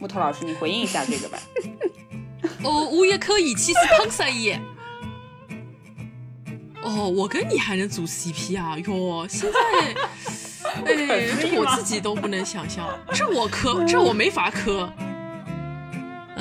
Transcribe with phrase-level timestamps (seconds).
[0.00, 1.38] 木头老师，你回应一下这个吧。
[2.64, 4.60] 哦，我也可以，其实胖三爷。
[6.82, 8.78] 哦，我跟你还能组 CP 啊？
[8.78, 9.58] 哟，现在，
[10.86, 14.90] 哎，这我自己都不能想象，这我磕，这我没法磕。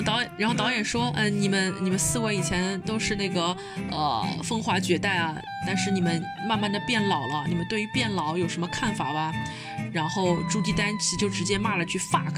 [0.06, 3.56] 导演，然后导演说，嗯，你们你们四位以前都是那个
[3.92, 5.36] 呃风华绝代啊，
[5.68, 9.34] 但是你们慢慢的变老了，你们对于变老有什么看法吧？
[9.92, 12.34] 然后朱迪丹奇就直接骂了句 fuck。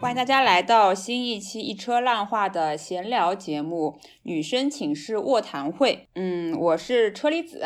[0.00, 6.06] 欢迎大家来到新一期一车烂话的闲聊节目《女生寝室卧谈会》。
[6.14, 7.64] 嗯，我是车厘子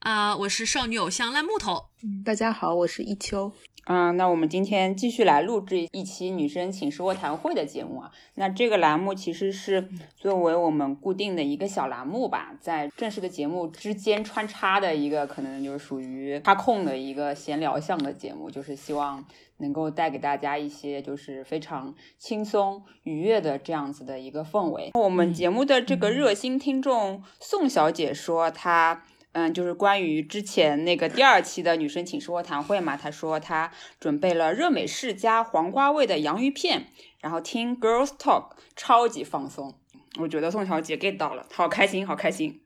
[0.00, 1.86] 啊，我是少女偶像烂木头。
[2.02, 3.50] 嗯，大家好，我是一秋。
[3.88, 8.10] 嗯，那我们今天继续来录制一期女生寝室卧谈会的节目啊。
[8.34, 19.24] 那这个栏目其实是作为我们固定的一个小栏目吧，在正式的节目之间穿插的一个，可能就是属于插空的一个闲聊向的节目，就是希望
[19.58, 24.90] 能够带给大家一些就是非常轻松愉悦的这样子的一个氛围。
[24.94, 29.04] 我们节目的这个热心听众宋小姐说她。
[29.38, 33.70] 嗯，就是关于之前那个第二期的女生寝室卧谈会嘛，她说她
[34.00, 36.86] 准备了热美式加黄瓜味的洋芋片，
[37.20, 39.78] 然后听 Girls Talk，超级放松。
[40.18, 42.62] 我觉得宋小姐 get 到了，好开心，好开心。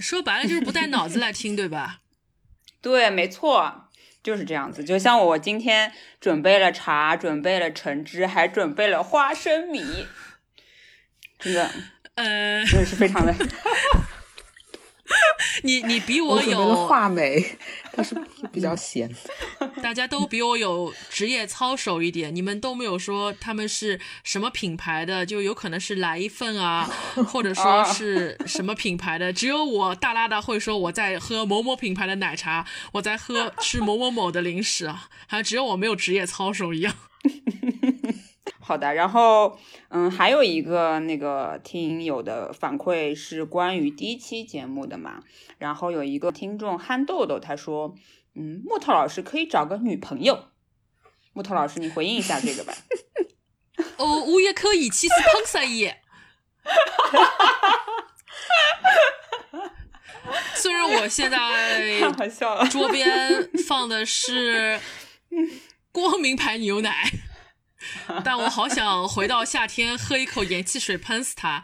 [0.00, 2.00] 说白了就是不带脑子来听，对吧？
[2.82, 3.88] 对，没错，
[4.24, 4.82] 就是这样子。
[4.82, 10.08] 就像我今天准备了茶，准备了橙汁，还准备了花生米，
[11.38, 11.70] 真的，
[12.16, 13.32] 呃，真的是非常的。
[15.62, 17.44] 你你比我有话梅，
[17.92, 18.14] 但是
[18.52, 19.10] 比较闲。
[19.82, 26.90] 大家都比我有职业操守一点，你们都没有说他们是什么品牌的，就有可能是来一份啊，
[27.28, 29.32] 或者说是什么品牌的。
[29.32, 36.94] 只有我大拉大会说我在喝某某品牌的奶茶，我在喝吃某某某的零食啊，好像只有我没有职业操守一样。
[38.66, 39.56] 好的，然后
[39.90, 45.22] 嗯，还有一个那个听友的反馈是关于第一期节目的嘛，
[45.58, 47.94] 然后有一个听众憨豆豆他说，
[48.34, 50.46] 嗯，木头老师可以找个女朋友，
[51.32, 52.74] 木头老师你回应一下这个吧。
[53.98, 56.02] 哦，我也可以，其实胖三爷。
[60.56, 62.00] 虽然我现在
[62.68, 64.80] 桌边放的是
[65.92, 67.08] 光明牌牛奶。
[68.24, 71.62] 但我好想回到夏天，喝一口盐汽水喷死他。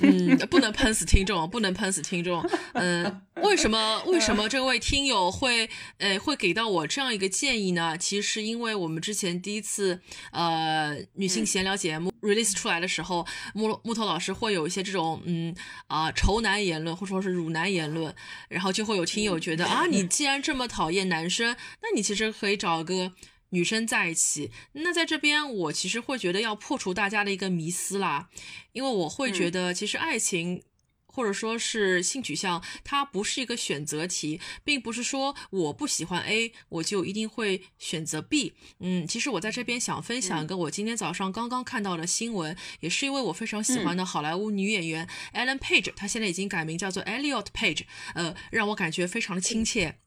[0.00, 2.44] 嗯， 不能喷死听众，不能喷死听众。
[2.72, 4.02] 嗯，为什么？
[4.06, 7.96] 为什么这位听友会呃会给到我这样一个建议呢？
[7.96, 10.00] 其实是因为我们之前第一次
[10.32, 13.24] 呃女性闲聊节目 release 出来的时候，
[13.54, 15.54] 木木头老师会有一些这种嗯
[15.86, 18.12] 啊仇男言论，或者说是辱男言论，
[18.48, 23.12] 然后就会有听友觉得啊，你既然这么讨厌男生，那你其实可以找个。
[23.50, 28.28] 女生在一起，那在这边我其实会觉得要破除大家的一个迷思啦，
[28.72, 30.62] 因为我会觉得其实爱情
[31.06, 38.52] 或者说是性取向，它不是一个选择题，并不是说我不喜欢 A 我就一定会选择 B。
[38.80, 47.84] 嗯，其实我在这边想分享一个我今天早上刚刚看到的新闻，也是因为我非常喜欢的好莱坞女演员 Ellen Page，她现在已经改名叫做 Elliot Page，
[48.14, 49.98] 呃，让我感觉非常的亲切。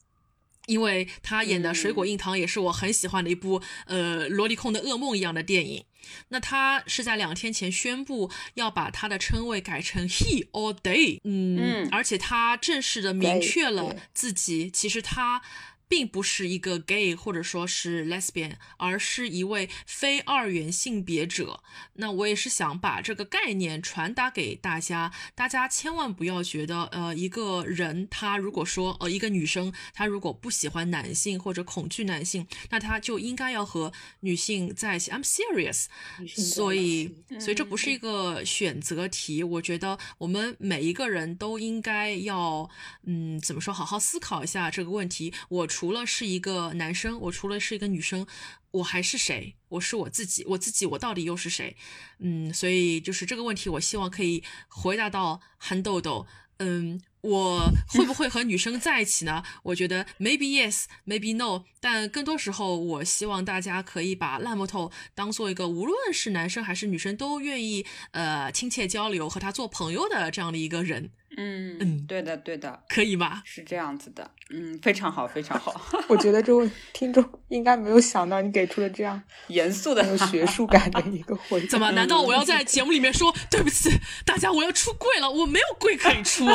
[0.70, 5.84] 因为他演的《水果硬糖》也是我很喜欢的一部呃萝莉控的噩梦一样的电影。
[6.30, 15.42] 那他是在两天前宣布要把他的称谓改成 He or They，嗯，而且他正式的明确了自己，其实他。
[15.90, 21.64] 并不是一个 gay 或者说是 lesbian，而是一位非二元性别者。
[21.96, 35.10] 那我也是想把这个概念传达给大家，大家千万不要觉得，呃，一个人他如果说，呃，一个女生她如果不喜欢男性或者恐惧男性，那她就应该要和女性在一起。
[35.10, 35.86] I'm serious，
[36.28, 39.44] 所以，所以这不是一个选择题。
[39.44, 42.70] 我觉得我们每一个人都应该要，
[43.06, 45.34] 嗯，怎么说，好好思考一下这个问题。
[45.50, 45.68] 我。
[45.80, 48.28] 除了是一个男生，我除了是一个女生，
[48.72, 49.56] 我还是谁？
[49.70, 51.78] 我是我自己，我自己，我到底又是谁？
[52.18, 56.28] 嗯，所以就是这个问题，我希望可以回答到憨豆豆。
[56.58, 59.42] 嗯，我会不会和女生在一起呢？
[59.64, 61.64] 我觉得 maybe yes，maybe no。
[61.80, 71.12] 但更多时候，我希望大家可以把烂木头当做一个无论是男生还是女生都愿意呃亲切交流和他做朋友的这样的一个人。
[71.42, 73.42] 嗯嗯，对的对的，可以吧？
[73.46, 75.74] 是这样子的，嗯，非常好非常好。
[76.10, 81.68] 我觉得这位听众应该没有想到你给出了这样 严肃的、有学术感的一个回答。
[81.72, 81.92] 怎么？
[81.92, 83.90] 难道我要在节目里面说对不起
[84.26, 84.52] 大家？
[84.52, 86.46] 我要出柜了，我没有柜可以出。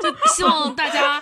[0.00, 1.20] 就希望大家，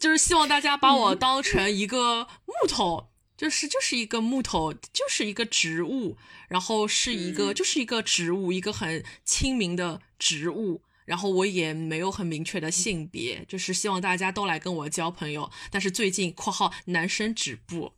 [0.00, 3.08] 就是希望大家把我当成一个木头。
[3.36, 6.16] 就是就是一个木头，就是一个植物，
[6.48, 10.80] 然后是一个就是一个植物，一个很亲民的植物。
[11.06, 15.50] 然后我也没有很明确的性别，就是希望大家都来跟我交朋友。
[15.70, 17.92] 但是最近（括号男生止步）。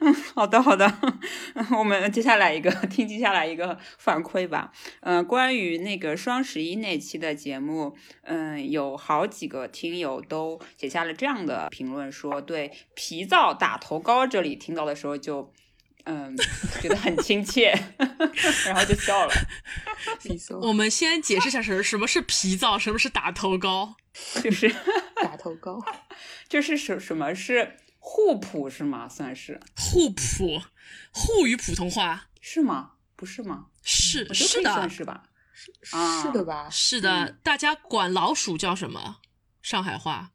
[0.00, 0.98] 嗯，好的好的，
[1.76, 4.72] 我们接下来一个听接下来一个反馈吧。
[5.00, 15.52] 嗯，关于那个双十一那期的节目，嗯，有好几个听友都写下了这样的评论，说对皮皂打头膏这里听到的时候就
[16.12, 16.36] 嗯
[16.82, 17.72] 觉得很亲切，
[18.66, 19.32] 然后就笑了。
[20.60, 23.94] 我们先解释一下什么什么是皮皂，什么是打头膏，
[24.42, 24.68] 就是
[25.22, 25.80] 打头膏，
[26.48, 27.76] 就是什什么是。
[28.02, 29.06] 互普是吗？
[29.06, 30.62] 算是互普，
[31.12, 32.92] 互语普通话是吗？
[33.14, 33.66] 不是吗？
[33.82, 35.22] 是是的，算是吧？
[35.52, 36.68] 是是的吧？
[36.70, 39.18] 是的，大家管老鼠叫什么？
[39.62, 40.30] 上海话？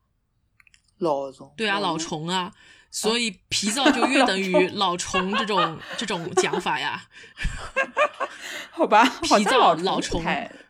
[1.00, 1.52] 老虫。
[1.58, 2.54] 对啊，老虫啊，
[2.98, 7.04] 所以皮皂就约等于 老虫这种这种讲法呀。
[8.72, 10.24] 好吧，皮皂老虫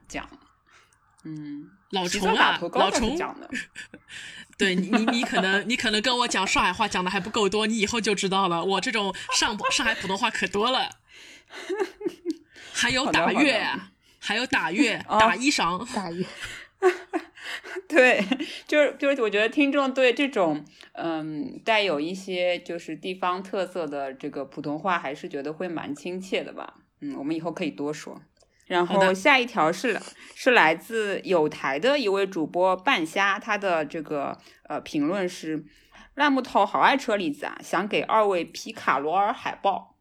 [0.08, 0.28] 讲，
[1.24, 3.48] 嗯，老虫啊，老虫讲的。
[4.58, 8.64] 对你，你可能你可能跟我讲上海话讲的还不够多，你以后就知道了。
[8.64, 10.90] 我这种上上海普通话可多了，
[12.74, 13.70] 还有打月，
[14.18, 16.26] 还有打月，打衣裳，打月。
[17.88, 18.24] 对，
[18.68, 20.64] 就是就是，我觉得听众对这种
[20.94, 26.76] 嗯带有一些就是地方特色的这个普通话，还是觉得会蛮亲切的吧。
[27.02, 28.22] 嗯，我们以后可以多说。
[28.68, 30.00] 然后下一条是
[30.34, 34.36] 是来自有台的一位主播半虾，他的这个
[34.68, 35.64] 呃评论是：
[36.16, 39.96] 烂木头好爱车厘子啊，想给二位皮卡罗尔海报。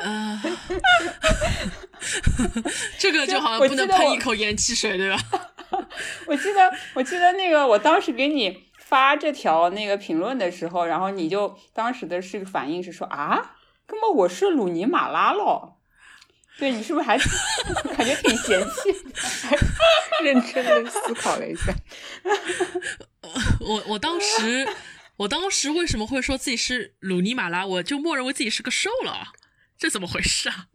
[0.00, 0.42] 啊，
[2.98, 5.16] 这个就好像不能喷一口盐汽水，对吧？
[6.26, 15.74] 我记得我记得那个我当时给你发这条那个评论的时候，然后你就当时的是个反应是说啊，根本我是鲁尼马拉喽。
[16.58, 17.18] 对你是不是还
[17.98, 18.90] 感觉挺嫌弃？
[20.24, 21.70] 认真的思考了一下。
[23.60, 24.66] 我我当时
[25.18, 27.66] 我当时为什么会说自己是鲁尼马拉？
[27.66, 29.32] 我就默认为自己是个瘦了，
[29.76, 30.68] 这怎么回事啊？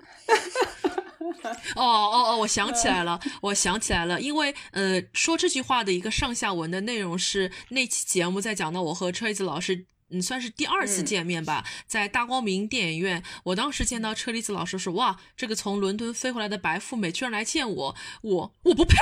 [1.76, 2.38] 哦哦哦！
[2.38, 9.86] 我想起来了，我想起来了，因为呃，说这句话的一个上下文的内容是那期节目在讲到我和车厘子老师。
[10.14, 13.24] 嗯，算是第二次见面吧，在大光明电影院。
[13.46, 18.98] 我当时见到车厘子老师说：“哇，这个从伦敦飞回来的白富美居然来见我，我我不配。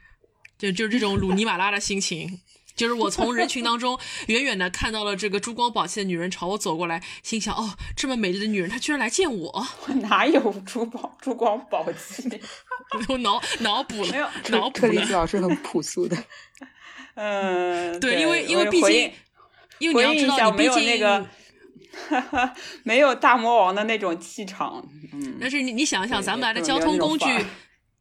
[0.56, 2.40] ”就就是这种鲁尼马拉的心情，
[2.74, 12.28] 就是我从人群当中远远的看到了这个珠光宝气的女人朝我走过来，心想：“哦，这么美丽的女人，她居然来见我，我哪有珠宝珠光宝气？”
[13.08, 14.80] 我脑脑补了，脑补了。
[14.80, 16.16] 车厘子老师很朴素的，
[17.16, 19.12] 嗯，对，因为因为毕竟。
[19.80, 21.26] 因为你要知道，没有那个，
[22.08, 22.54] 哈 哈
[22.84, 24.80] 没有大魔王的那种气场。
[25.12, 27.26] 嗯，但是你你想一想，咱们来的交通工具，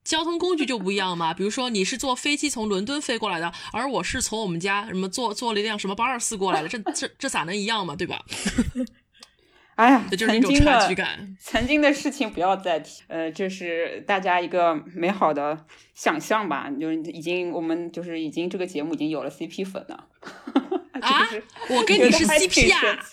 [0.04, 1.34] 交通工具就不一样嘛。
[1.34, 7.96] 比如说，你是坐飞机从伦敦飞过来的，而我是从我们家什么坐坐了一辆什么八二四过来的，这这这咋能一样嘛？
[7.96, 8.24] 对吧？
[9.76, 11.36] 哎呀，这就是一种差距感。
[11.42, 13.02] 曾经的事情不要再提。
[13.08, 15.66] 呃，这是大家一个美好的
[15.96, 16.70] 想象吧？
[16.80, 20.08] 就是已经我们就是已经这个节目已经有了 CP 粉了。
[21.02, 21.28] 啊！
[21.70, 23.04] 我跟你是 CP 啊！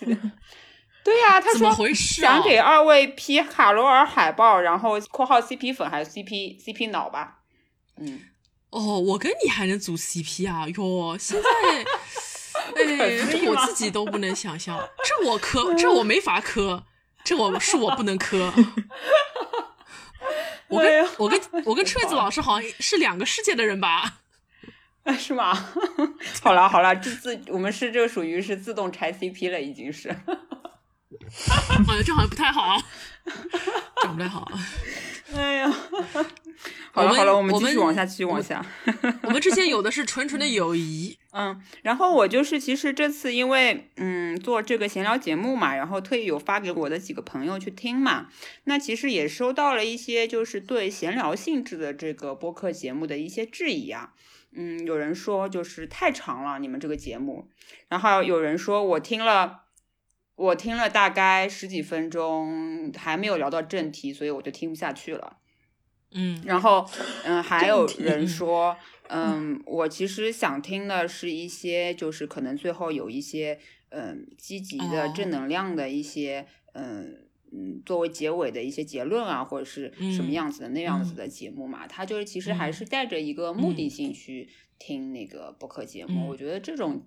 [1.03, 7.39] 对呀，他说想给二位 P 卡罗尔海报，然后括号 CP 粉还是 CP CP 脑吧？
[7.99, 8.21] 嗯，
[8.71, 10.67] 哦，我跟你还能组 CP 啊？
[10.69, 11.49] 哟，现在
[12.77, 16.85] 哎，我自己都不能想象，这我磕， 这我没法磕，
[17.25, 18.53] 这我是我不能磕。
[20.69, 24.19] 我跟我跟我跟车子老师好像是两个世界的人吧？
[25.19, 25.53] 是吗？
[26.43, 30.15] 好了好了，这自我们是这个属于是自动拆 CP 了，已经是。
[31.49, 32.77] 好像这好像不太好，
[34.03, 34.51] 这不太好。
[35.35, 35.73] 哎呀，
[36.91, 38.65] 好了好了，我们继续往下，继续往下。
[39.23, 41.17] 我们之前有的是纯纯的友谊。
[41.33, 48.27] 嗯，然后我就是其实这次因为嗯做这个闲聊节目嘛，然后特意有发给我的几个朋友去听嘛，
[48.65, 54.15] 那其实也收到了一些就是对闲聊性质的这个播客节目的一些质疑啊。
[54.53, 57.49] 嗯，有人说就是太长了，你们这个节目。
[57.87, 59.61] 然后有人说我听了，
[60.41, 65.37] 我听了大概十几分钟，还没有聊到正题，所以我就听不下去了。
[66.13, 66.89] 嗯，然后
[67.25, 68.77] 嗯，还有人说，
[69.09, 73.59] 嗯，我其实想听的是一些，就是可能最后有一些
[73.91, 77.27] 嗯积极的正能量的一些嗯。
[77.53, 86.29] 嗯，作为结尾的一些结论啊，或者是什么样子的那样子的节目嘛，他就是其实还是带着一个目的性去听那个播客节目。
[86.29, 87.03] 我觉得这种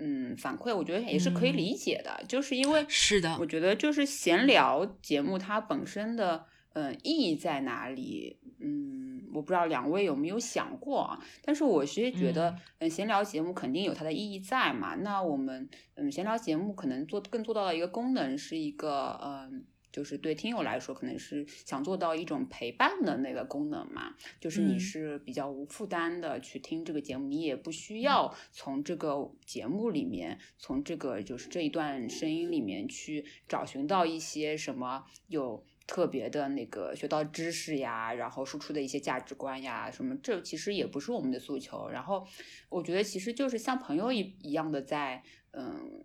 [0.00, 8.38] 嗯反馈，我觉得也是可以理解的，就是因为是的，我觉得就是闲聊节目它本身的嗯意义在哪里？
[8.58, 11.18] 嗯，我不知道两位有没有想过啊？
[11.44, 14.94] 但是我其实觉得，嗯，闲聊节目肯定有它的意义在嘛。
[14.96, 19.64] 那我们嗯，闲聊节目可能做更做到的一个功能是一个嗯。
[19.92, 41.88] 就是对听友来说，可能是想做到一种陪伴的那个功能嘛，就是你是比较无负担的去听这个节目，你也不需要从这个节目里面，从这个就是这一段声音里面去找寻到一些什么有特别的那个学到知识呀，然后输出的一些价值观呀，什么这其实也不是我们的诉求。
[41.88, 42.26] 然后
[42.68, 46.04] 我觉得其实就是像朋友一一样的在嗯。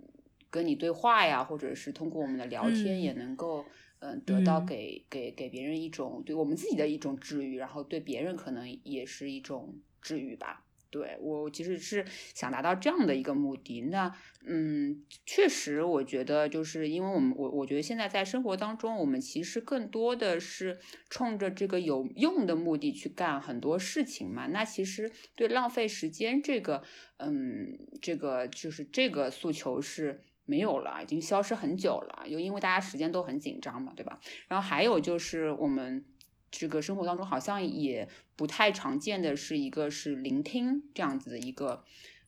[0.56, 3.66] 跟你对话呀，或者是通过我们的聊天，也能够
[4.00, 10.62] 嗯得到给给给别人一种对我们自己的一种治愈，然后对别人可能也是一种治愈吧。
[10.92, 13.82] 对我其实是想达到这样的一个目的。
[13.82, 14.10] 那
[14.48, 24.48] 嗯，确实我觉得就是因为我们我我觉得现在在生活当中，我们其实更多的是冲着这个有用的目的去干很多事情嘛。
[24.48, 26.82] 那其实对浪费时间这个
[27.18, 30.22] 嗯这个就是这个诉求是。
[30.46, 34.20] 没有了，已经消失很久了，又因为大家时间都很紧张嘛，对吧？
[34.48, 36.06] 然后还有就是我们
[36.52, 41.84] 这个生活当中好像也不太常见的是一个是聆听这样子的一个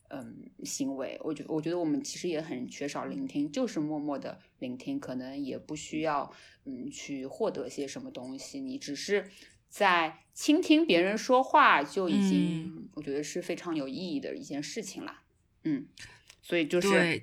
[0.08, 6.32] 嗯行为，我觉我觉得我们其实也很缺少聆听，就是默默的聆听，可能也不需要
[6.64, 9.30] 嗯去获得些什么东西，你只是
[9.68, 15.20] 在倾听别人说话就已经我觉得是非常有意义的一件事情了，
[15.62, 15.86] 嗯，
[16.42, 17.22] 所以就是。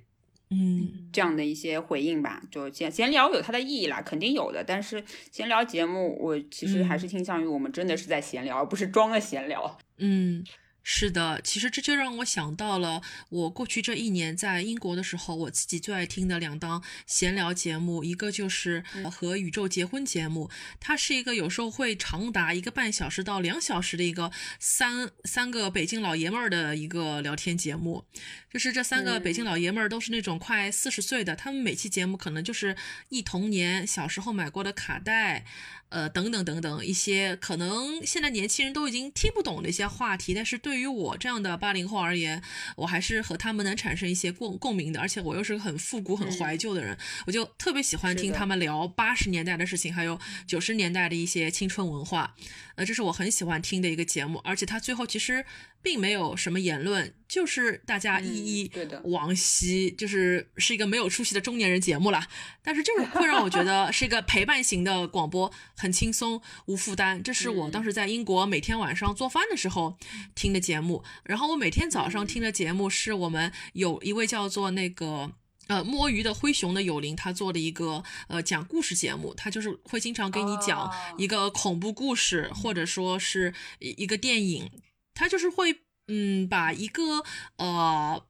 [0.49, 4.63] 嗯，这样的一些回应吧，就闲闲聊有它的意义啦，肯定有的。
[4.63, 9.77] 但是闲聊节目，我其实还是倾向于我们真的是在闲聊，而不是装的闲聊。
[9.97, 10.43] 嗯。
[10.87, 20.47] 是的，其实这就让我想到了我过去这一年在英国的时候，我自己最爱听的两档闲聊节目，一个就是和宇宙结婚节目，
[20.79, 28.05] 它是一个有时候会长达一个半小时到两小时的一个三三个北京老爷们儿的一个聊天节目，
[28.53, 32.77] 就是这三个北京老爷们儿都是那种快四十岁的，他们每期节目可能就是
[33.09, 35.45] 忆童年小时候买过的卡带。
[35.89, 42.41] 呃，等等等等，一些可能现在年轻人都已经听不懂的一些话题，但是对于我这样的八零后而言，
[42.75, 44.99] 我还是和他们能产生一些共共鸣的。
[44.99, 52.35] 而且我又是个很复古、很怀旧的人，我就特别喜欢听他们聊八十年代的事情，还有九十年代的一些青春文化。
[52.75, 55.45] 呃，这是我很喜欢听的一个节目，而且它最后其实
[55.81, 58.71] 并没有什么言论，就是大家一一
[59.03, 62.25] 往昔，就是是一个没有出息的中年人节目了。
[62.63, 67.21] 但是就是会让我觉得是一个陪伴型的广播，很轻松无负担。
[67.21, 69.97] 这是我当时在英国每天晚上做饭的时候
[70.33, 75.33] 听的节目，然后我每天早上听的节目是我们有一位叫做那个。
[75.67, 84.69] 呃，摸鱼的灰熊的有灵，他做的一个呃讲故事节目，他就是会经常给你讲一个恐怖故事，或者说是一一个电影，
[85.15, 87.23] 他就是会嗯把一个
[87.57, 88.25] 呃。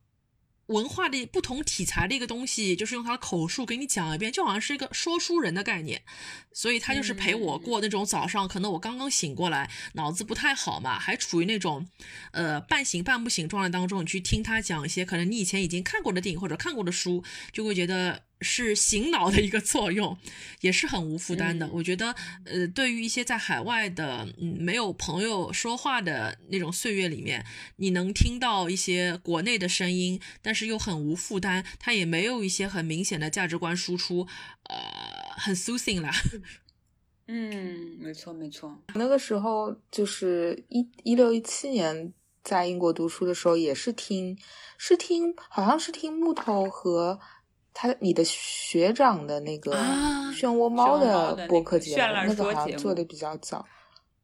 [0.68, 6.02] 文化的不同题材的一个东西，就是用他的口述给你讲一遍，就好像是一个说书人的概念，
[6.52, 11.88] 所以他就是陪我过那种早上，可能我刚刚醒过来，脑子不太好嘛，还处于那种，
[12.32, 18.24] 呃半醒半不醒状态当中，你去听他讲一些可能你以前已经看过的电影或者看过的书，就会觉得。
[18.46, 20.16] 是醒脑的一个作用，
[20.62, 21.68] 也是很无负担的。
[21.74, 27.44] 我觉得，呃，对于一些在海外的，嗯，没有朋友说话的那种岁月里面，
[27.78, 34.28] 你能听到一些国内的声音，但是又很无负担，它也没有一些很明显的价值观输出，
[34.70, 34.78] 呃，
[35.36, 36.12] 很 soothing 啦。
[37.28, 38.80] 嗯， 没错没错。
[38.94, 44.38] 那个时候就是一一六一七年在英国读书的时候，也是听，
[44.78, 47.20] 是听，好像是听木头和。
[47.78, 49.76] 他你的学长的那个
[50.34, 53.66] 漩涡猫的播客节目，那个好像做的比较早，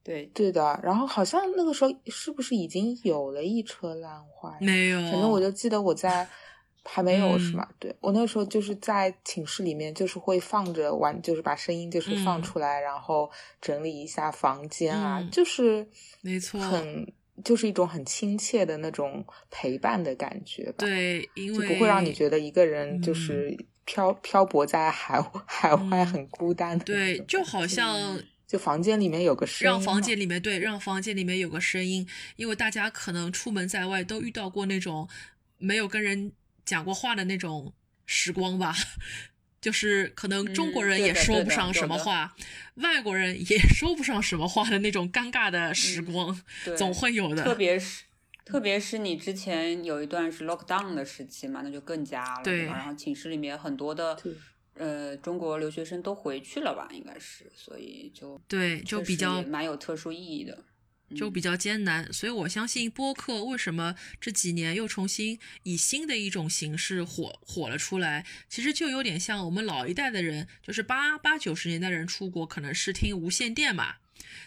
[0.01, 0.79] 对对的。
[0.81, 4.55] 然后好像那个时候是不是已经有了一车烂花？
[4.61, 6.25] 没有，反正我就记得我在
[6.85, 7.67] 还没有是吗？
[7.77, 13.29] 对我那个时候就是在寝室里面，就是会放着玩，就是把声音就是放出来，然后
[13.59, 15.85] 整理一下房间啊，就是
[16.21, 17.13] 没错，很。
[17.43, 26.77] 就是一种很亲切的那种陪伴的感觉吧，对，因为就不会让你觉得一个人就是漂漂泊在海海外很孤单。
[26.79, 35.07] 对，就好像就房间里面有个声音，让房间里面对，让房间里面有个声音，因为大家可能出门在外都遇到过那种
[35.57, 36.31] 没有跟人
[36.65, 37.73] 讲过话的那种
[38.05, 38.75] 时光吧。
[39.61, 42.35] 就是可能中国人也说不上什么话，
[42.75, 46.41] 外国人也说不上什么话的那种尴尬的时光，
[46.75, 47.43] 总会有的。
[47.43, 48.03] 特别是
[48.43, 52.43] 特别是你之前有一段是 lockdown 的时期嘛，那就更加了。
[52.43, 52.65] 对。
[52.65, 54.17] 然后寝室里面很多的
[54.73, 60.57] 呃中国留学生都回去了吧，应该是，所以就对，就比较蛮有特殊意义的。
[61.15, 73.95] 就比较艰难，所以我相信播客为什么这几年又重新以新的一种形式火火了出来，其实就有点像我们老一代的人，就是八八九十年代人出国可能是听无线电嘛，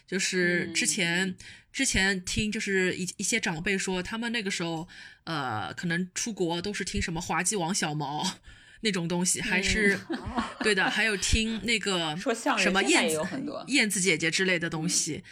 [0.06, 1.34] 就是之前
[1.72, 4.88] 之前听就是一一些长辈说他们那个时候
[5.24, 8.38] 呃可能出国都是听什么滑稽王小毛
[8.80, 9.98] 那种东西，还是
[10.60, 12.14] 对的，还有听那个
[12.58, 13.18] 什么燕子
[13.68, 15.24] 燕子姐姐之类的东西。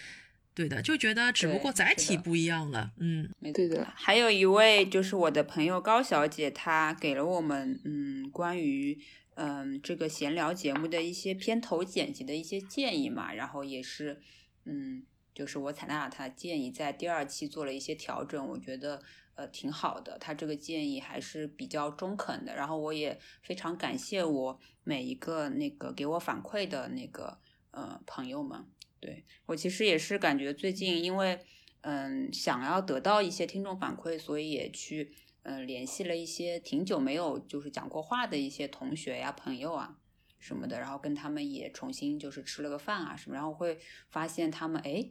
[0.54, 3.86] 对的，就觉得只不过载体不一样了，嗯，对的。
[3.94, 8.98] 还有一位就是我的朋友高小姐，她给了我们嗯关于
[9.34, 14.20] 嗯这个闲聊节目的一些片头剪辑的一些建议嘛，然后也是
[14.66, 15.02] 嗯
[15.34, 19.00] 就是我采纳了她的建议，在第二期做了一些调整，我觉得
[19.34, 27.38] 呃挺好的，她这个建议还是比较中肯的，然后我也非常感谢我每一个那个给我反馈的那个
[27.70, 28.66] 呃朋友们。
[29.02, 31.40] 对我其实也是感觉最近，因为
[31.80, 39.98] 嗯想要得到一些听众反馈，所以也去嗯联系了一些挺久没有就是讲过话的一些同学呀、朋友啊
[40.38, 45.10] 什么的，然后跟他们也重新就是吃了个饭啊什么，然后会发现他们哎，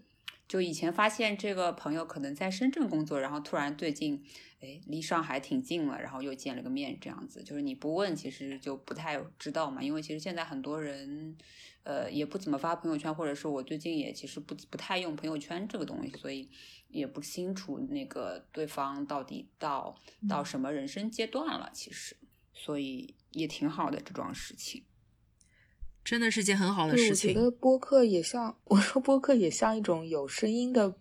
[0.51, 4.21] 就以前发现这个朋友可能在深圳工作，然后突然最近
[4.59, 11.37] 哎离上海挺近了，然后又见了个面这样子，就是你不问其实就不太知道嘛，因为其实现在很多人。
[11.83, 16.47] 呃，也不怎么发朋友圈，或者是我最近也其实不不太用朋友圈这个东西，所以
[16.89, 19.97] 也不清楚那个对方到底到
[20.29, 21.71] 到什么人生阶段了。
[21.73, 22.15] 其实，
[22.53, 24.83] 所以也挺好的这桩事情，
[26.03, 27.31] 真的是件很好的事情。
[27.31, 30.95] 我觉得播客也像我说，播客也像一种有声音的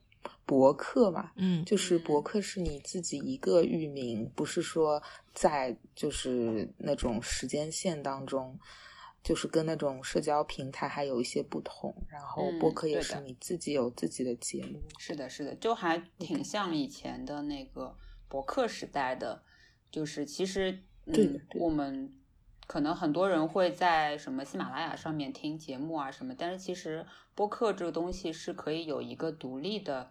[0.45, 1.33] 博客嘛。
[1.37, 5.03] 嗯，就是博客是你自己一个域名，不是说
[5.35, 8.59] 在就是那种时间线当中。
[9.23, 14.81] 就是跟那种社交平台还有一些不同，然后播客也是你自己有自己的节目。
[14.97, 17.95] 是的，是的，就还挺像以前的那个
[18.29, 19.43] 博客时代的。
[19.91, 22.11] 就是其实，嗯，我们
[22.71, 27.05] 可能很多人会在什么喜马拉雅上面听节目啊什么，但是其实
[27.35, 30.09] 播客这个东西是可以有一个独立的，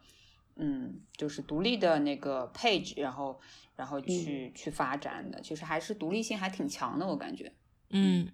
[0.58, 3.40] 嗯，就是独立的那个 page，然后
[3.78, 7.54] 然后去去发展的，其实还是独立性还挺强的，我感觉。
[7.92, 8.28] 嗯。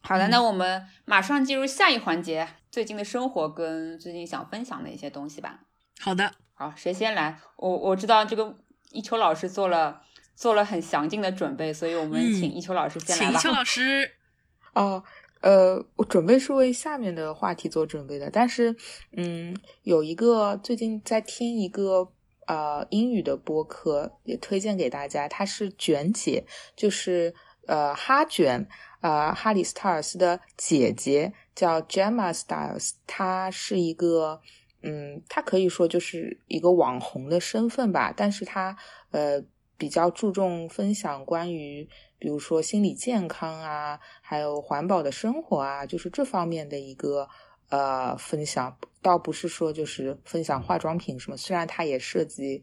[0.00, 5.64] 好的，那我们马上进入下一环节，最近的生活跟最近想分享的一些东西吧。
[5.98, 7.40] 好的，好，谁先来？
[7.56, 8.56] 我我知道这个
[8.92, 10.02] 一秋老师做了
[10.34, 13.38] 做了很详尽的准备，所以我们请一秋老师先来吧。
[13.38, 14.10] 请一秋老师。
[14.74, 15.02] 哦，
[15.40, 18.74] 呃，我准备是为下面的话题做准备的，但是，
[19.16, 22.10] 嗯，有一个最近在听一个
[22.46, 27.34] 呃英语的播客，也推荐给大家，它是卷姐，就是
[27.66, 28.68] 呃哈卷。
[29.02, 34.40] 呃，哈里斯塔尔斯的姐姐叫 Gemma Styles，她是一个，
[34.80, 38.76] 嗯，她可以说就是一个网红的身份吧，但是她
[39.10, 39.42] 呃
[39.82, 41.88] 比较注重分享关于，
[42.20, 47.28] 比如说心理健康啊，还有环保的生活啊，就是这方面的一个
[47.68, 52.62] 呃分享，倒不是说就是分享化妆品什么，虽然它也涉及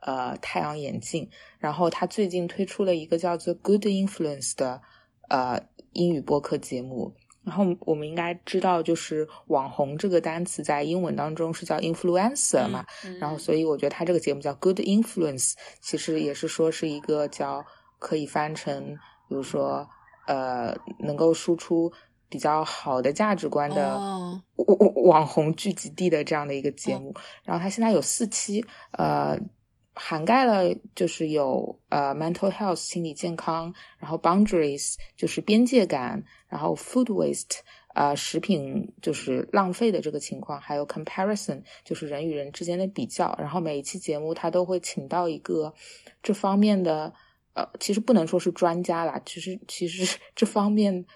[0.00, 4.80] 呃太阳眼镜，然后她最近推出了一个叫做 Good Influence 的
[5.28, 5.60] 呃。
[5.96, 12.84] 英语播客节目，然后我们应该知道，就是网红这个单词在英文当中是叫 influencer 嘛，
[13.20, 17.64] 然后所以我觉得他这个节目叫 good influence，其实也是说是一个叫
[17.98, 18.96] 可以翻成，
[19.28, 19.86] 比如说
[20.26, 21.92] 呃能够输出
[22.28, 23.98] 比较好的价值观的
[25.04, 29.38] 网红聚集地的这样的一个节目，然后他现在有四期，呃。
[29.96, 37.60] 涵盖了就是有呃 mental health 心理健康，然后 boundaries 就是边界感，然后 food waste
[37.94, 43.36] 啊食品就是浪费的这个情况，还有 comparison 就是人与人之间的比较。
[43.38, 45.72] 然后每一期节目他都会请到一个
[46.24, 47.12] 这方面的
[47.52, 51.06] 呃，其实不能说是专家啦，其实其实这方面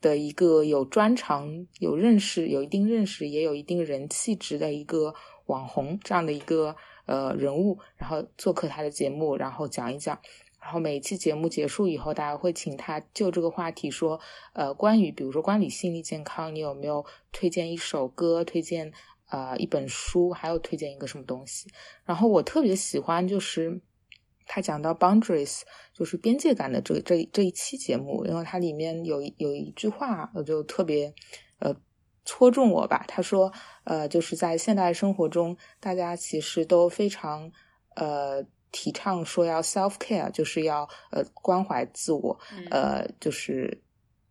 [0.00, 5.12] 的一个有专长、有认识、有一定认识，也有一定人气值的一个
[5.46, 6.76] 网红这样的一个。
[7.10, 10.20] 呃，人物，然后做客他的节目，然后讲一讲，
[10.60, 14.20] 然后每一期节目结束以后，大家会请他就这个话题说，
[14.52, 18.92] 呃，关于比如说关于心理健康，你有没有推荐一首歌，推荐
[19.26, 21.68] 啊一本书，还有推荐一个什么东西？
[22.04, 23.80] 然后我特别喜欢就是
[24.46, 31.12] 他讲到 boundaries，就是边界感的这这这一期节目，因为它里面有有一句话，我就特别
[31.58, 31.74] 呃。
[32.22, 33.50] 戳中我吧，他说，
[33.90, 37.50] 呃，就是在现代生活中，大家其实都非常，
[37.96, 42.38] 呃，提倡说要 self care，就是要呃关怀自我，
[42.70, 43.82] 呃，就是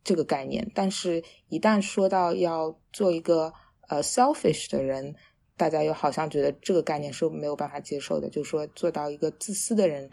[0.02, 0.66] 这个概念。
[0.74, 3.52] 但是，一旦说到要做一个
[3.90, 5.14] 呃 selfish 的人，
[5.58, 10.10] 大家又好像觉得这个概念是没有办法接受的，就是说做到一个自私的人，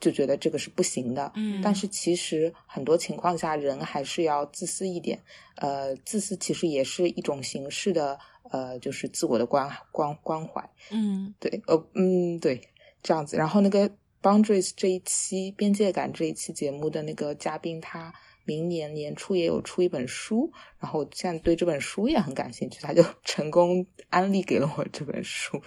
[0.00, 1.32] 就觉得这个是不行的。
[1.36, 5.22] 嗯，但是其实很多情况下，人还是要自私一点。
[5.56, 8.18] 呃，自私其实也是一种形式的，
[8.50, 10.68] 呃，就是自我的关关关怀。
[10.90, 12.60] 嗯，对，呃，嗯，对，
[13.02, 13.36] 这样子。
[13.36, 18.12] 然后那个 Boundaries 这一期边界感这一期节目的那个嘉宾，他
[18.44, 25.62] 明年年初也有出一本书，然后现在对这本书也很感兴趣，他就 成功安利给了我这本书。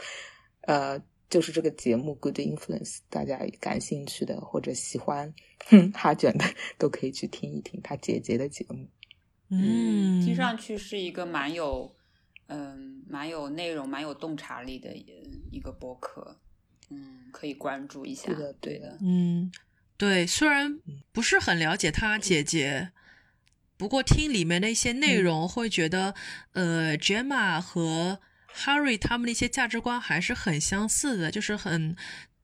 [0.62, 5.34] 呃，就是这个节目 Good Influence，大家感兴趣的或者喜欢
[5.94, 6.46] 哈卷的
[6.78, 8.88] 都可以去听一听他姐姐的节目。
[9.50, 11.96] 嗯，听上去是一个蛮有，
[12.48, 14.94] 嗯，蛮有内容、蛮有洞察力的
[15.52, 16.38] 一个播客，
[16.90, 18.26] 嗯，可以关注一下。
[18.28, 19.52] 对的，对的，嗯，
[19.98, 20.28] 对。
[20.28, 20.80] 虽然
[21.12, 22.92] 不是很了解他姐姐，
[23.78, 26.14] 不过听里面的一些内容，会觉得，
[26.52, 28.20] 呃，Gemma 和
[28.58, 31.96] Harry 他们的一些价值观还是很相似的，就是很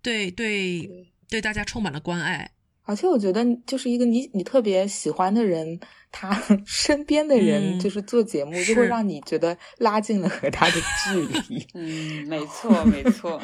[0.01, 0.89] 对对
[1.29, 2.51] 对大家充满了关爱。
[2.85, 5.79] 而且我觉得，就是一个你你特别喜欢的人。
[6.15, 6.29] 他
[6.63, 11.67] 身边的人就是做节目，就会让你觉得拉近了和他的距离。
[11.73, 13.41] 嗯，没错， 没错。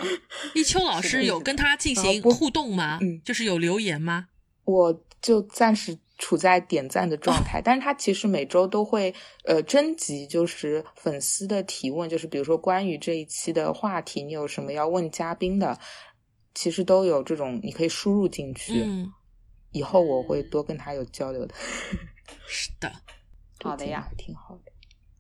[0.54, 3.00] 一秋老师有跟他进行互动吗？
[3.02, 4.28] 嗯，就是有留言吗？
[4.66, 15.80] 我就暂时处在点赞的状态，但是他其实每周都会呃征集，就是粉丝的提问，就是比如说关于这一期的话题，你有什么要问嘉宾的，
[16.54, 18.84] 其实都有这种你可以输入进去。
[18.86, 19.14] 嗯，
[19.72, 21.56] 以后我会多跟他有交流的。
[22.46, 22.92] 是的，
[23.64, 24.72] 好的呀，挺好的。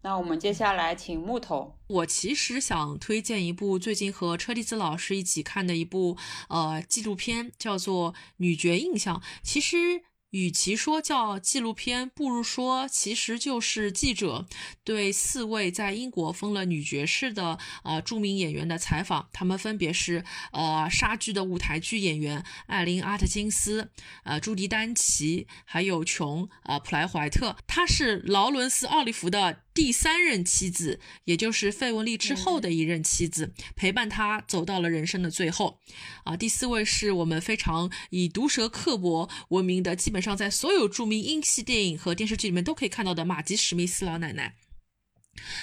[0.01, 1.77] 那我们接下来请木头。
[1.88, 6.17] 我其实想推荐一部最近和车厘子老师一起看的一部
[6.49, 9.17] 呃纪录片，叫做《女爵印象》。
[9.41, 10.03] 其实。
[10.31, 14.47] 与其说叫纪录片，不如说其实就是记者
[14.83, 19.27] 对四位在英国封了女爵士的呃著名演员的采访。
[19.33, 23.91] 他们分别是呃莎剧的舞台剧演员艾琳阿特金斯、
[24.23, 27.55] 呃朱迪丹奇，还有琼啊普莱怀特。
[27.65, 29.63] 她是劳伦斯奥利弗的。
[29.73, 35.79] 第三任妻子，也就是费雯丽之后的一任妻子，陪伴他走到了人生的最后。
[36.25, 44.55] 啊，第四位是我们非常以毒舌刻薄闻名的，基本上在所有著名英系电影和电视剧里面都可以看到的玛吉史密斯老奶奶。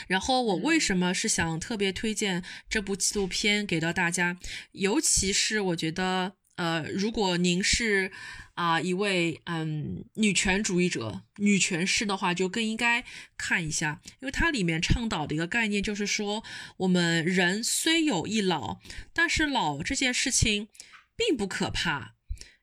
[0.06, 4.38] 然后我为什么是想特别推荐这部纪录片给到大家？
[4.72, 8.12] 尤其是我觉得，呃，如果您是。
[8.56, 13.04] 啊，一位嗯女权主义者、女权士的话，就更应该
[13.36, 16.42] 看一下，因为它里面倡导的一个概念就是说，
[16.78, 18.78] 我们人虽有一老，
[19.12, 20.68] 但是老这件事情
[21.14, 22.14] 并不可怕，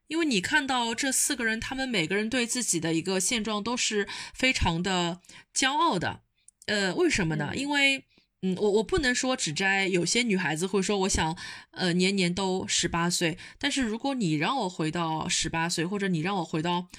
[0.07, 5.21] 因为你看到这四个人，他们每个人对自己的一个现状都是非常的
[5.53, 6.21] 骄傲的，
[6.65, 7.51] 呃，为什么呢？
[7.55, 8.05] 因为。
[8.45, 11.35] 嗯，我我不能说只摘有些女孩子会说，我想，
[11.71, 13.37] 呃，年年都十八岁。
[13.57, 16.89] 但是如果你让我回到十八岁，或者你让我回到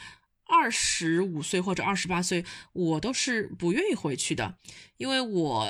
[0.47, 4.57] 二十五岁或者二十八岁，我都是不愿意回去的，
[4.97, 5.69] 因为我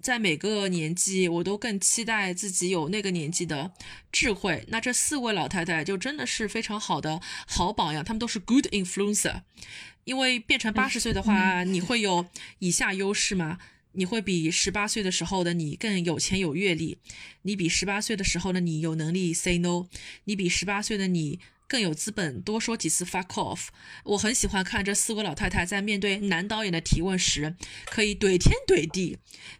[0.00, 3.70] 在每个年纪，我都更期待自己有那个年纪的
[4.10, 4.64] 智慧。
[4.70, 9.42] 那这四位老太太就真的是非常好的好榜样，她们都是 good influencer。
[10.02, 12.26] 因为变成八十岁的话，你会有
[12.58, 13.58] 以下优势吗？
[13.92, 16.98] 你会比十八岁的时候的你更有钱有阅历，
[17.42, 19.86] 你比十八岁的时候的你有能力 say no，
[20.24, 23.68] 你比十八岁的你更有资本多说几次 fuck off。
[24.04, 27.54] 我很喜欢看这四位老太太在面对男导演的提问时，
[27.86, 29.18] 可以怼天怼地。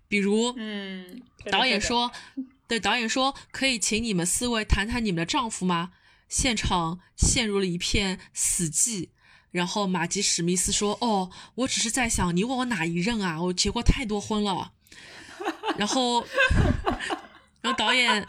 [0.08, 2.12] 比如，嗯，导演说，
[2.68, 5.92] 对导演说，可以请你们四位谈谈你们的丈夫吗？
[6.28, 9.08] 现场陷入了一片死寂。
[9.52, 13.40] 然后马吉史密斯说：“哦，我只是在想，你问我哪一任啊？
[13.40, 14.72] 我结过太多婚了。”
[15.76, 16.26] 然后，
[17.60, 18.26] 然后导演，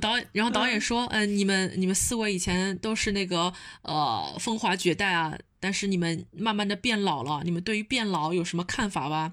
[0.00, 9.32] 导演，然后导演说：“嗯，你们你们四位以前都是那个呃风华绝代啊，但是你们慢慢的变老了，你们对于变老有什么看法吧？”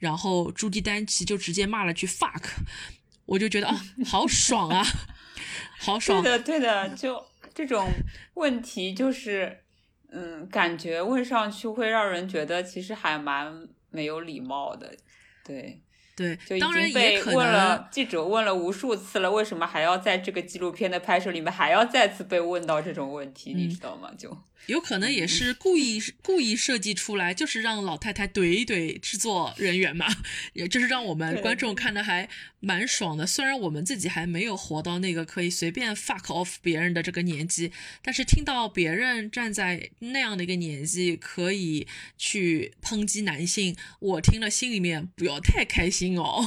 [0.00, 2.42] 然后朱迪丹奇就直接骂了句 “fuck”，
[3.26, 4.84] 我就觉得啊，好爽啊，
[5.78, 6.20] 好爽。
[6.22, 7.88] 对的，对的，就这种
[8.34, 9.60] 问题就是。
[10.14, 14.88] 嗯，感觉问上去会让人觉得其实还蛮没有礼貌的，
[15.44, 15.80] 对
[16.16, 23.52] 对，就已经被问了，记者问了无数次了，为什么还要在这个纪录片的拍摄里面还要再次被问到这种问题？
[23.52, 24.08] 你知道吗？
[24.16, 24.30] 就
[24.66, 30.06] 有可能也是故意故意设计出来，就是让老太太怼一怼制作人员嘛，
[30.54, 32.28] 也就是让我们观众看的还
[32.60, 33.26] 蛮爽的。
[33.26, 37.72] 虽然我们自己还没有活到那个可以随便 fuck off 别人的这个年纪，
[38.02, 46.42] 但是听到别人站在那样的一个年纪可以去抨击男性，我听了心里面不要太开心哦。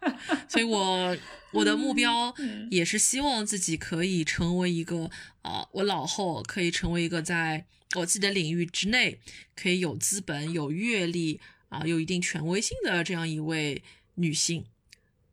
[0.48, 1.16] 所以我
[1.52, 2.34] 我的目标
[2.70, 5.10] 也是希望自己可以成为一个
[5.42, 9.18] 啊，我老后可以成为一个在我自己的领域之内
[9.56, 13.82] 可以有资本、有阅历啊、有一定权威性的这样一位
[14.14, 14.64] 女性。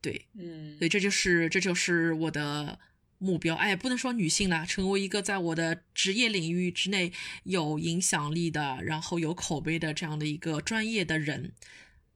[0.01, 2.79] 对，嗯，所以这就是这就是我的
[3.17, 3.55] 目标。
[3.55, 7.11] 哎，不能说女性啦，成为一个在我的职业领域之内
[7.43, 11.51] 有影响力的，然后有口碑的这样的一个专业的人。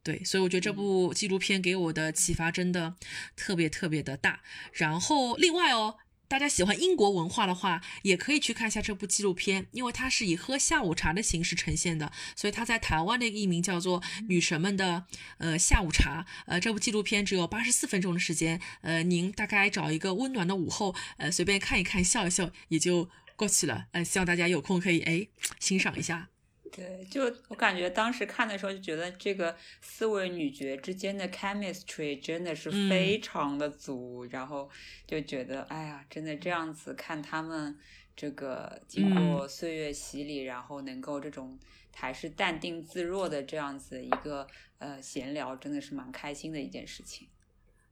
[0.04, 2.96] 对，所以我觉得这部纪录片给我的启发真的
[3.36, 4.42] 特别特别的大。
[4.74, 15.06] 然后另外哦，大家喜欢英国文化的话，也可以去看一下这部纪录片，因为它是以喝下午茶的形式呈现的，所以它在台湾的译名叫做《女神们的
[15.38, 16.24] 呃下午茶》。
[16.48, 23.86] 呃，这部纪录片只有八十四分钟的时间，呃，您大概找一个温暖的午后，呃，随便看一看，笑一笑也就过去了。
[23.92, 25.28] 呃，希望大家有空可以哎
[25.60, 26.30] 欣赏一下。
[26.72, 34.70] 对，就我感觉当时看的时候就觉得这个四位女角之间的 chemistry 真的是非常的足，然后
[35.06, 37.78] 就觉得哎呀，真的这样子看他们
[38.16, 41.60] 这个经过岁月洗礼，然后能够这种
[41.94, 47.28] 还是淡定自若的这样子一个呃闲聊，真的是蛮开心的一件事情。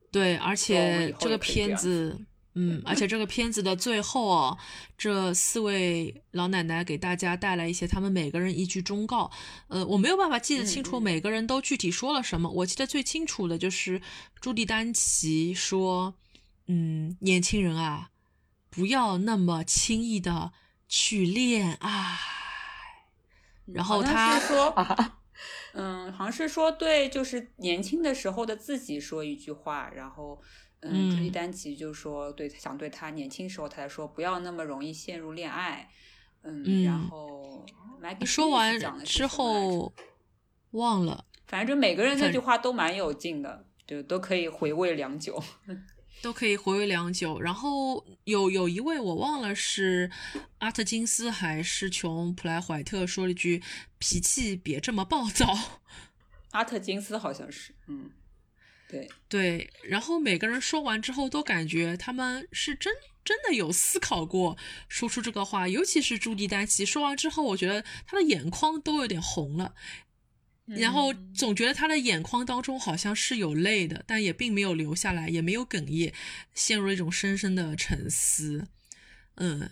[0.09, 2.17] 对，而且这个片子。
[2.55, 4.57] 嗯，而且这个片子的最后哦，
[4.97, 9.29] 这四位老奶奶给大家带来一些他们每个人一句忠告。
[9.67, 14.01] 呃，我没有办法记得清楚每个人都具体说了什么，我记得最清楚的就是
[14.41, 16.15] 朱迪丹奇说
[16.65, 18.09] ：“嗯，年轻人啊，
[18.71, 20.51] 不要那么轻易的
[20.87, 22.17] 去恋爱。”
[23.71, 24.73] 然后他说
[25.73, 30.41] ：“嗯，好像是说对，就是年轻的时候的自己说一句话，然后。”
[30.81, 35.89] 嗯，朱迪丹奇就说，对，想对他年轻时候，他才说不要那么容易陷入恋爱。
[36.41, 37.65] 嗯，然后
[38.25, 39.93] 说完之后
[40.71, 45.43] 忘了，反正每个人那句话都蛮有劲的，就都可以回味良久，
[46.23, 47.41] 都可以回味良久。
[47.41, 50.09] 然后有有一位我忘了是
[50.59, 53.61] 阿特金斯还是琼普莱怀特说了一句
[53.99, 55.45] ：“脾气别这么暴躁。”
[56.51, 58.09] 阿特金斯好像是，嗯。
[58.89, 62.91] 对对，然后每个人说完之后都感觉他们是真
[63.23, 69.75] 真的有思考过说出这个话，尤其是朱迪丹奇说完之后，我觉得他的眼眶都有点红了，
[70.65, 76.11] 然后总觉得他的眼眶当中好像是有泪的，但也并没有流下来，也没有哽咽，
[76.55, 78.67] 陷入了一种深深的沉思。
[79.35, 79.69] 嗯，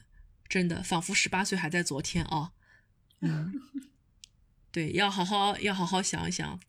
[0.48, 2.52] 真的仿佛十八岁还在昨天哦。
[3.22, 3.52] 嗯，
[4.72, 6.60] 对，要好好要好好想一想。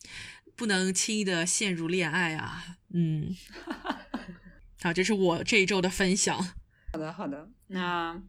[0.59, 3.33] 不能轻易的陷入恋爱啊， 嗯，
[4.83, 6.37] 好，这是我这一周的分享。
[6.92, 8.21] 好的，好的，那，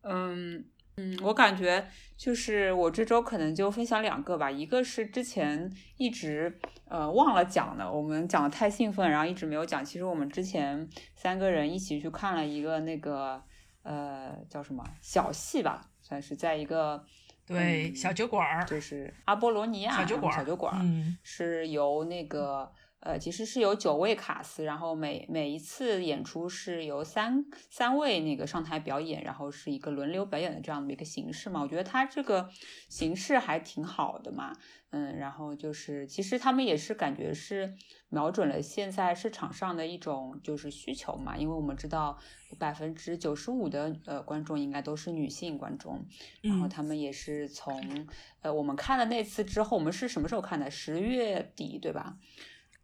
[0.00, 0.64] 嗯
[0.96, 1.86] 嗯，我感觉
[2.16, 9.84] 就是我这周可能就分享两个吧，一个是之前一直呃忘了讲的，我们讲的太兴奋，然后一直没有讲。
[9.84, 13.42] 其实我们之前三个人一起去看了一个那个
[13.82, 17.04] 呃叫什么小戏吧，算是在一个。
[17.46, 20.82] 对，小酒馆儿就是阿波罗尼亚小酒馆儿，小酒馆儿
[21.22, 22.70] 是由那个
[23.02, 31.60] 呃，其实是有九位卡司，然后每每一次演出是由三三位那个上台表演，然后是一个轮流表演的这样的一个形式嘛。
[31.60, 32.48] 我觉得它这个
[32.88, 34.52] 形式还挺好的嘛，
[34.90, 37.74] 嗯，然后就是其实他们也是感觉是
[38.08, 42.18] 瞄准了现在市场上的一种就是需求嘛，因为我们知道。
[42.58, 46.04] 百分之九十五的呃观众应该都是女性观众，
[46.42, 48.06] 然后他们也是从
[48.42, 50.70] 呃我们看了那次之后，我们是什么时候看的？
[50.70, 52.18] 十月底对吧？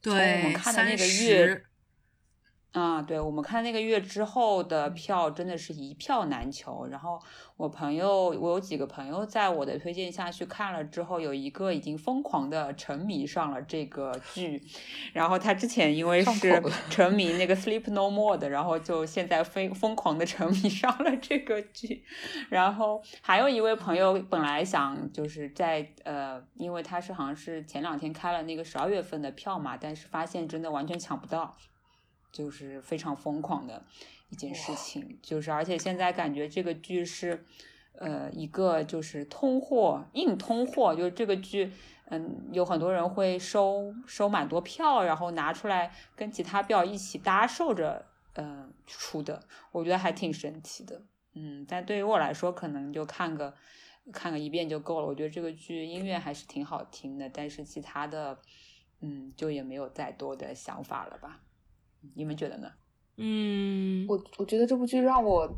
[0.01, 1.65] 对，我们看的那个月。
[2.79, 6.87] 啊，对我们看那个月之后的票真的是一票难求。
[6.87, 7.19] 然后
[7.57, 14.63] 我朋友，我有几个朋友在我的推荐下去看了之后，有一个已经疯狂的沉迷上了这个剧。
[15.13, 22.05] 然后他之前因为是沉迷那个 Sleep No More 的，然后就现在非疯狂的沉迷上了这个剧。
[22.49, 31.57] 然后还有一位朋友本来想就是在呃，因为他是好像是前两天开了那个十二月份的票嘛，但是发现真的完全抢不到。
[32.39, 33.83] 就是非常疯狂的
[34.31, 37.45] 一件事情，就是而且现在感觉这个剧是，
[37.95, 41.73] 呃，一个就是通货硬通货，就是这个剧，
[42.11, 51.03] 嗯，有很多人会收收蛮多票，然后拿出来跟其他票一起搭售着，嗯，出的，我觉得还挺神奇的，
[51.35, 53.53] 嗯，但对于我来说，可能就看个
[54.13, 55.07] 看个一遍就够了。
[55.09, 58.39] 我觉得这个剧音乐还是挺好听的，但是其他的，
[59.01, 61.41] 嗯，就也没有再多的想法了吧？
[62.15, 62.69] 你们觉得呢？
[63.17, 65.49] 嗯，我我觉得这部剧让我。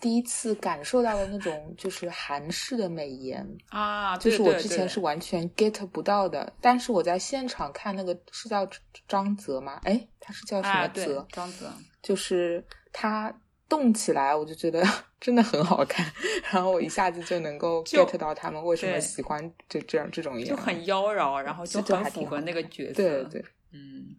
[0.00, 6.52] 第一次感受到了那种就是韩式的美颜啊，就是我之前是完全 get 不到的。
[6.60, 8.68] 但是我在现场看那个是叫
[9.08, 9.80] 张泽吗？
[9.84, 11.26] 哎，他是叫什么泽？
[11.30, 12.62] 张泽，就是
[12.92, 13.34] 他
[13.66, 14.84] 动起来，我就觉得
[15.18, 16.04] 真的很好看。
[16.52, 22.94] 然后我一下子就能够 get 到他们为什么喜欢这这样这种颜，就很妖娆，然后就很符合那个角色。
[22.94, 24.14] 对对，嗯，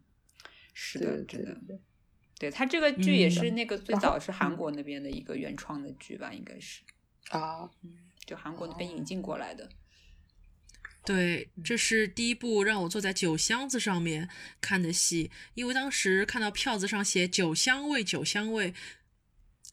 [0.76, 1.80] 是的，真的。
[2.38, 2.52] 对。
[2.52, 6.84] 他这个剧也是那个最早是韩国那边的一个原创的剧吧，应该是。
[7.30, 7.68] 啊，
[8.26, 9.70] 就韩国那边引进过来的。
[11.06, 14.28] 对，这是第一部让我坐在酒箱子上面
[14.60, 18.74] 看的戏，因为当时看到票子上写“酒香味”，酒香味，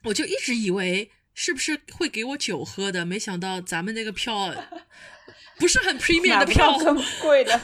[0.04, 4.54] 我就一直以为是不是会给我酒喝的，没想到咱们那个票
[5.62, 7.60] 不是很 premium 的票，更 贵的。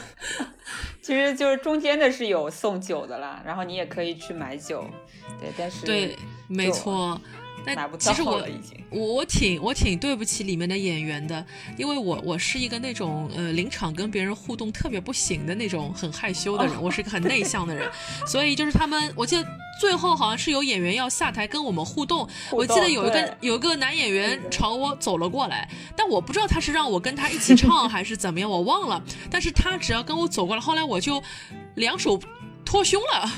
[1.01, 4.89] 其实就是中间的是有送酒的啦，然后你也可以去买酒，
[5.37, 6.15] 对，但是对，
[6.47, 7.19] 没错。
[7.65, 8.43] 但其实我
[8.89, 11.45] 我我挺我挺对不起里面的演员的，
[11.77, 17.89] 因为我我是一个那种呃临场跟别人互动特别不行的那种很害羞的人，我是一个很内向的人，
[18.25, 19.47] 所以就是他们，我记得
[19.79, 31.21] 最后好像是有演员要下台跟我们互动，我记得有一个有个男演员朝我走了过来，但我不知道他是让我跟他一起唱 还是怎么样，我忘了，但是他只要跟我走过来，后来我就
[31.75, 32.19] 两手
[32.65, 33.31] 托胸了，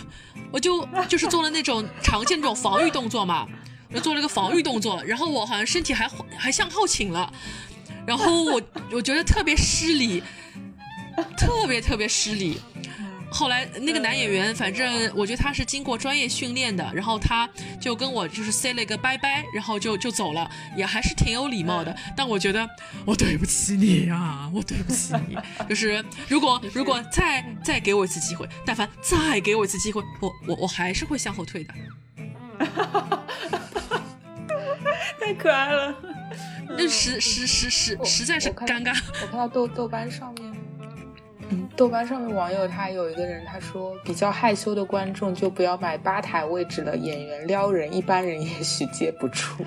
[0.51, 3.47] 我就就是做了那种常见这种防御动作嘛。
[3.93, 7.31] 又做了一个防御动作，然后我好像身体还还向后倾了，
[8.05, 10.23] 然后我我觉得特别失礼，
[11.37, 12.59] 特别特别失礼。
[13.33, 17.49] 后来那个男演员，反正我觉得他是经过专业训练的，然后他
[17.79, 21.95] 就跟我就是 say 了一个拜拜，然后就就走了，也还是挺有礼貌的。
[22.13, 22.69] 但我觉得
[23.05, 25.37] 我对不起你呀，我对不起你。
[25.69, 31.73] 就是如果如果再再给我一次机会，但凡再给我一次机会，我我我还是会向后退的。
[35.21, 35.95] 太可爱了，
[36.67, 38.99] 那实实实实实在是尴尬。
[39.21, 40.53] 我看到豆豆瓣上面，
[41.49, 49.63] 嗯，豆瓣上面网友他有一个人他说，比较害羞的观众就不要买吧台位置了，演员撩人，一般人也许接不住。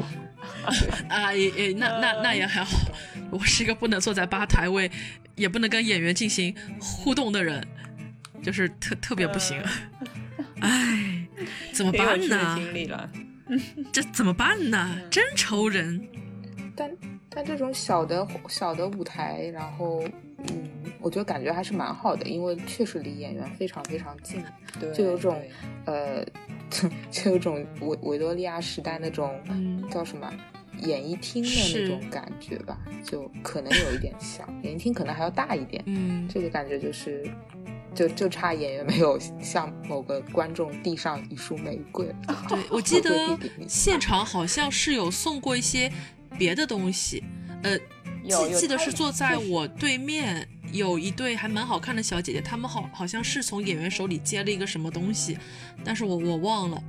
[1.09, 2.77] 啊，也也那那那也还好，
[3.31, 4.91] 我是一个不能坐在吧台位，
[5.37, 7.67] 也不能跟演员进行互动的人，
[8.43, 9.63] 就是特特别不行。
[10.61, 11.27] 哎，
[11.73, 12.59] 怎么办呢？
[13.93, 15.01] 这怎么办呢？
[15.11, 16.01] 真愁人。
[16.77, 16.91] 但
[17.29, 20.03] 但这种小的小的舞台，然后
[20.39, 24.43] 嗯，我觉得感觉还是蛮好的，因为确实离演员非常非常近，
[24.93, 25.41] 就有种
[25.87, 26.25] 呃，
[27.11, 29.41] 就有种 维维多利亚时代那种
[29.91, 30.33] 叫什么
[30.81, 35.83] 演艺厅的那种感觉吧，就可能有一点像 演艺厅，可能还要大一点。
[35.87, 37.25] 嗯，这个感觉就是。
[37.95, 42.07] 就就差演员没有向某个观众递上一束玫瑰。
[42.49, 45.91] 对， 我记得现场好像是有送过一些
[46.39, 47.23] 别的东西。
[47.63, 47.79] 呃，
[48.29, 55.39] 记记得是坐在我对面有一对还蛮好看的小姐姐，她们好好像是从演员手里接了一个什么东西，
[55.85, 56.83] 但是我我忘了。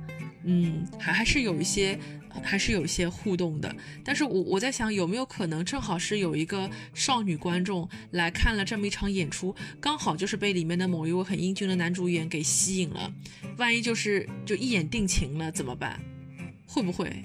[0.44, 1.98] 嗯，还还是有一些。
[2.42, 13.12] 还是有一些互动的，但是我我在想有没有可能正好是有一个少女观众来看了这么一场演出，刚好就是被里面的某一位很英俊的男主演给吸引了，
[13.56, 16.00] 万一就是就一眼定情了怎么办？
[16.66, 17.22] 会不会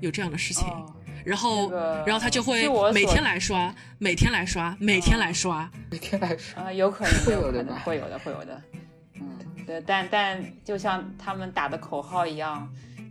[0.00, 0.66] 有这样的事情？
[1.24, 1.70] 然后
[2.06, 8.62] 然后他就会每天来刷，每天来刷，每天来刷，每天来刷啊，有可能 会有的，会有的，会有的。
[9.14, 12.68] 嗯，对，但但就像他们打的口号一样。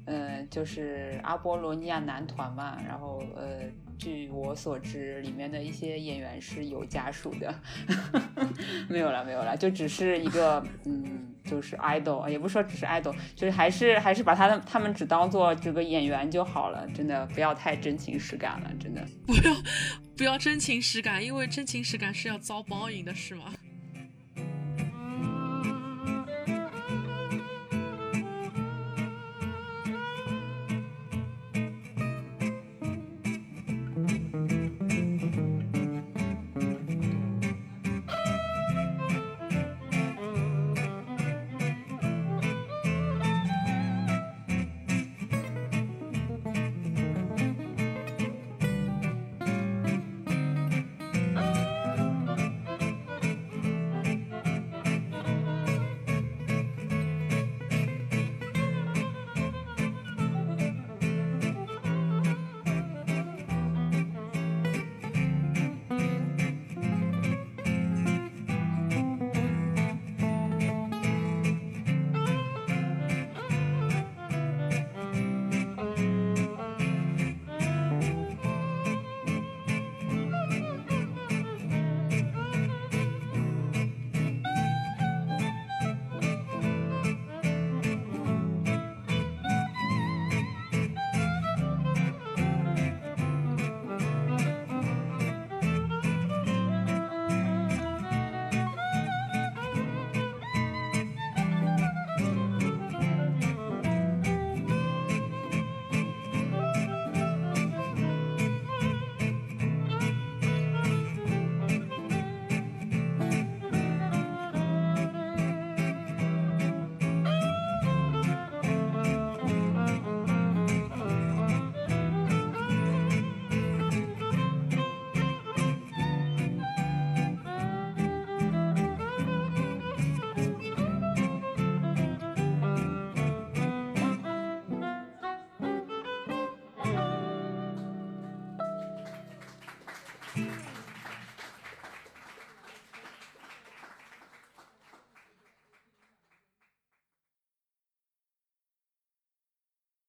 [0.08, 3.60] 嗯，就是阿波罗尼亚男团嘛，然后呃，
[4.00, 7.54] 据我所知，里面的一些演员是有家属的，
[8.88, 19.54] 没有了，没有了，就只是一个嗯，就是 idol，也不说只是 idol，就是还是还是把他的他们只当做这个演员就好了，真的不要太真情实感了，真的不要
[20.16, 23.54] 不要真情实感，因为真情实感是要遭报应的，是吗？